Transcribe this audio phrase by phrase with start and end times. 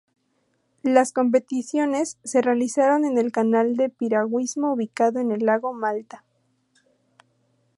[0.81, 6.23] Las competiciones se realizaron en el canal de piragüismo ubicado en el lago Malta.